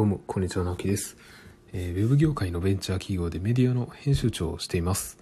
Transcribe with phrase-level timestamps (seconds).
[0.00, 1.18] どうも、こんにちは、直樹です、
[1.74, 5.18] えーウェブ業界のベンチャー企業でメディアの編集長をしています。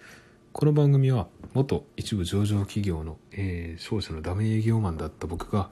[0.52, 5.68] この番組は、元一部上場企業の、えー商社のダメ営業マンだった僕が、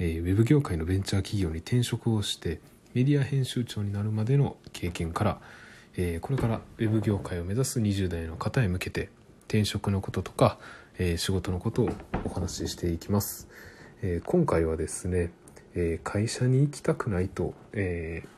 [0.00, 2.60] えーウェブ業界のベンチャー企業に転職をして、
[2.94, 5.40] メディア編集長になるまでの経験から、
[5.96, 9.08] えーこれからウェブ業界を目指す20代の方へ向けて、
[9.46, 10.58] 転職のこととか、
[10.98, 11.90] えー仕事のことを
[12.24, 13.46] お話ししていきます。
[14.02, 15.30] えー今回はですね、
[15.76, 18.37] えー会社に行きたくないと、えー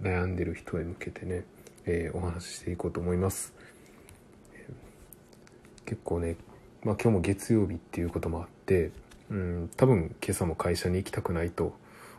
[0.00, 1.44] 悩んでる人へ向けてね、
[1.84, 3.52] えーお話ししていこうと思います。
[5.84, 6.36] 結構ね、
[6.84, 8.92] まあ、今日も月曜日っていうこともあって、
[9.30, 11.74] うん、多分今朝も会社に行きたくないと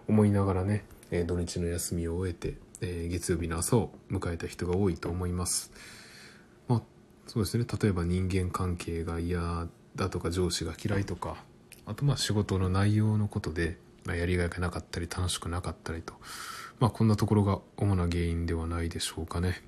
[0.07, 5.71] 思いながらね、えー土日の休みを終えて、え月曜日の朝を迎えた人が多いと思います。
[6.67, 6.81] まあ、
[7.27, 11.37] そうですね例えば人間関係が嫌だとか上司が嫌いとか
[11.85, 16.13] あとまあ仕事の内容のことで、まあ、やりがいがなかったり楽しくなかったりと、
[16.79, 19.61] まあ、こんなところが主な原因ではないでしょうかね。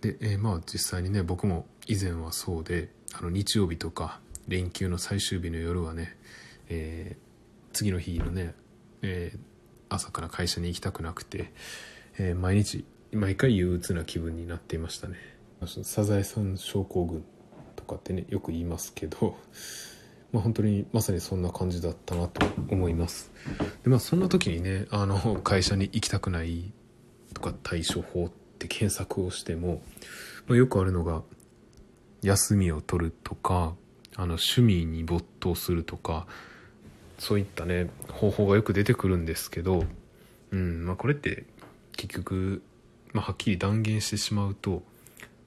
[0.00, 6.16] で、えーまあ実際にね僕も以前はそうであの日曜日とか連休の最終日の夜はね、
[6.68, 7.24] えー
[7.72, 8.54] 次の日のね、
[9.02, 9.38] えー
[9.90, 11.52] 朝から会社に行きたくなくて、
[12.18, 15.16] えー毎日毎回憂鬱な気分になっていましたね
[15.84, 17.24] サザエさん症候群
[17.76, 19.36] とかってねよく言いますけど
[20.34, 23.30] まあ本当にまさにそんな感じだったなと思います。
[23.84, 26.72] でまあそんな時にねあの会社に行きたくない
[27.34, 29.80] とか対処法って検索をしても、
[30.48, 31.22] まあ、よくあるのが
[32.22, 33.74] 休みを取るとか
[34.16, 36.26] あの趣味に没頭するとか
[37.20, 39.84] そういったね方法がよく出てくるんですけど、
[40.50, 41.44] うんまあ、これって
[41.96, 42.60] 結局、
[43.12, 44.82] まあ、はっきり断言してしまうと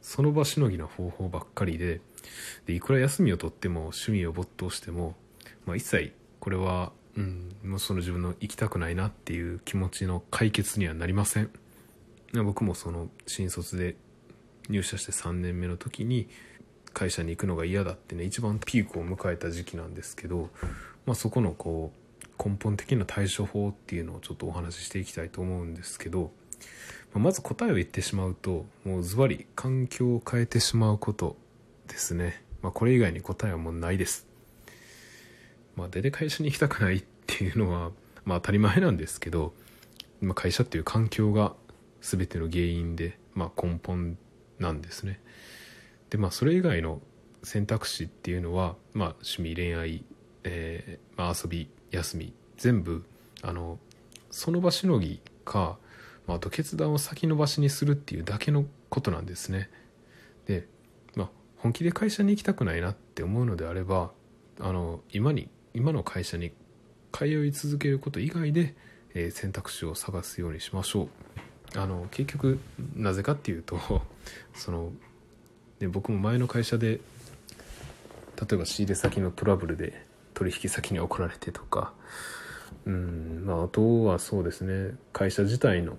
[0.01, 1.99] その場しのぎの方法ばっかりで
[2.65, 5.15] でいくら休みを取っても趣味を没頭しても、
[5.65, 11.49] まあ、一切これは、うん、もうその自分の行きたくないなっていう気持ちの解決にはなりません。
[12.33, 13.95] 僕もその新卒で
[14.69, 16.27] 入社して3年目の時に
[16.93, 20.49] 会社に行くのが嫌だってね一番ピークを迎えた時期なんですけど、
[21.05, 26.31] まあ、そこのこう根本的な対処法っていうのをちょっとお話ししていきたいと思うんですけど、
[27.13, 31.35] ままず答えを言ってしまうともうズバリ環境を変えてしまうこと
[31.87, 34.27] ですね、まあ、これ以外に答えはもうないです。
[35.75, 37.91] まあ大体会社に行きたくないっていうのは
[38.25, 39.53] まあ当たり前なんですけど、
[40.21, 41.53] まあ、会社っていう環境が
[42.01, 44.17] 全ての原因で、まあ、根本
[44.59, 45.19] なんですね。
[46.09, 47.01] でまあそれ以外の
[47.43, 50.03] 選択肢っていうのは、まあ、趣味恋愛、
[50.43, 53.05] えーまあ、遊び休み全部
[53.41, 53.79] あの
[54.31, 55.77] その場しのぎか、
[56.25, 59.69] まあ、と決断を先延ばしにするっていうだけのことなんですね。
[60.45, 60.67] で、
[61.57, 64.11] 本気で会社に行きたくないなって思うのであれば
[64.59, 66.51] あの今に今の会社に
[67.11, 68.75] 通い続けること以外で、
[69.13, 71.09] えー選択肢を探すようにしましょう。
[71.79, 72.59] あの結局
[72.95, 73.77] なぜかっていうと
[74.53, 74.91] その
[75.79, 76.99] で僕も前の会社で例
[78.53, 81.93] えば仕入れ先のトラブルで取引先に怒られてとか
[82.85, 85.97] うんまああとはそうですね会社自体の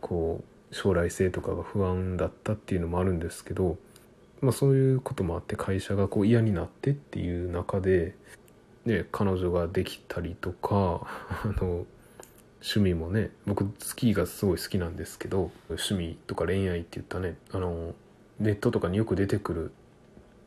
[0.00, 3.78] こう将来性とかが不安だったっていうのもあるんですけど、
[4.40, 8.14] まあ、そういうこともあって会社がこう嫌になってっていう中で、
[8.84, 11.06] ね、彼女ができたりとか
[11.44, 11.86] あの
[12.60, 17.94] 趣味もね僕スキーがすごい好きなんですけど趣味とか恋愛って言ったねあの
[18.40, 19.72] ネットとかによく出てくる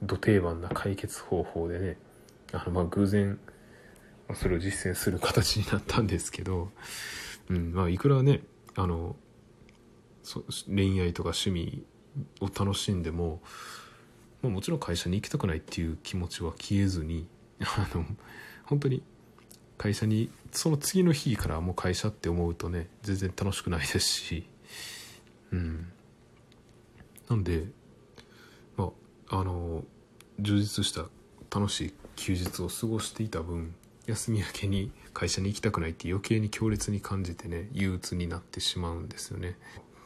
[0.04, 1.98] ど定番な解決方法でね
[2.52, 3.40] あのまあ偶然
[4.36, 6.70] それを実践する形になったんですけど、
[7.50, 8.42] うんまあ、いくらね
[8.76, 9.16] あの
[10.68, 11.84] 恋愛とか趣味
[12.42, 13.42] を楽しんでも、
[14.42, 17.28] まあ、もちろん会社に行きたくないっていう気持ちは消えずに
[17.62, 18.06] あの
[18.66, 19.02] 本当に
[19.78, 24.46] 会社にその次の日からもう会社って思うとね全然楽しくないですし
[25.52, 25.92] うん。
[27.30, 27.66] なんで
[28.76, 28.92] ま
[29.30, 29.84] ああの
[30.40, 31.06] 充実した
[31.56, 33.74] 楽しい休日を過ごしていた分
[34.06, 39.56] 休み明けに会社に行きたくないって余計に強烈に感じてね憂鬱になってしまうんですよね。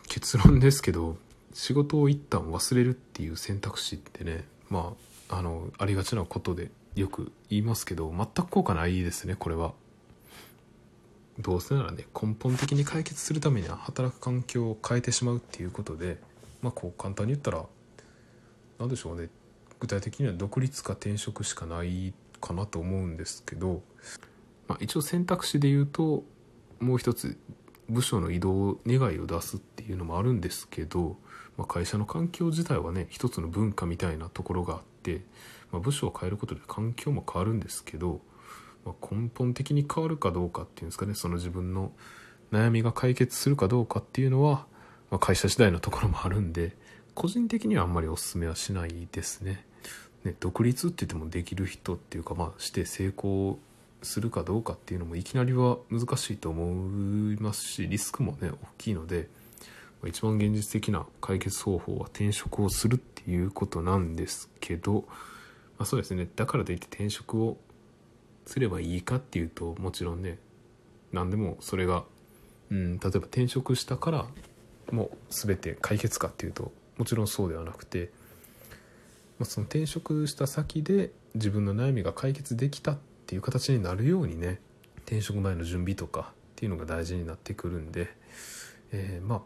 [0.07, 1.17] 結論ですけど
[1.53, 4.93] 仕事を一旦忘れるっていう選択肢ってねま
[5.29, 9.73] ああのありがちなことでよく言いますけど全く効果ないですねこれは。
[11.39, 16.19] どうせならね根本的に解決するためには働く環境を変えてしまうっていうことで
[16.61, 17.65] まあこう簡単に言ったら
[18.77, 19.29] 何でしょうね。
[19.79, 23.81] 具体的には独立か転職しかないかなと思うんですけど、
[24.67, 26.23] まあ、一応選択肢で言うと
[26.79, 27.37] もう一つ
[27.89, 31.17] 部署の移動願いを出すっていうのもあるんですけど、
[31.57, 35.21] まあ、会社の環境自体はね一つの文化みたいなところがあって、
[35.71, 38.21] まあ、部署を変えることで環境も変わるんですけど、
[38.85, 41.91] まあ、根本的に変わるかどうかっていうんですかねその自分の
[42.51, 44.65] 悩みが解決するかどうかっていうのは、
[45.09, 46.75] ま、会社次第のところもあるんで
[47.13, 49.65] 個人的にはあんまりお勧めはしないですね。
[50.23, 53.59] ね独立って言ってもできる人っていうか、まあ、して成功
[54.03, 59.29] するかどうかっていうのもいきなりは難しいと思いますしリスクもね大きいので
[60.05, 65.05] 一番現実的な解決方法は転職をするっていうことなんですけど、
[65.77, 66.27] まあ、そうですね。
[66.35, 67.57] だからといって転職を
[68.45, 70.39] すればいいかっていうともちろんね
[71.13, 72.03] 何でもそれが、
[72.69, 74.25] うん、例えば転職したから
[74.91, 78.11] もう全て解決かっていうともちろんそうではなくて、
[79.39, 84.59] まあ、その転職した先で自分の悩みが解決できたっていう形になるようにね
[85.05, 88.07] 転職前の準備とかっていうのが大事になってくるんで、
[88.91, 89.41] えー、まあ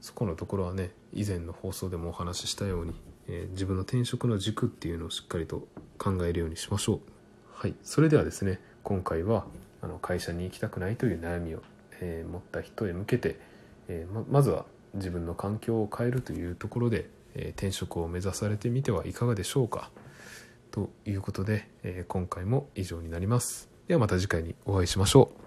[0.00, 2.94] そこのところはね以前の放送でもお話ししたように、
[3.28, 5.68] えー、自分の転職の軸っていうのをしっかりと
[5.98, 7.00] 考えるようにしましょう。
[7.52, 7.74] はい。
[7.84, 9.46] それではですね今回は
[9.80, 11.62] あの会社に行きたくないという悩みを、
[12.00, 13.38] えー、持った人へ向けて、
[13.88, 14.64] えままずは
[14.94, 19.90] 自分の環境を変えるというところで、え転職を目指されてみてはいかがでしょうか。
[20.72, 23.70] ということで、え今回も以上になります。
[23.86, 25.41] ではまた次回にお会いしましょう。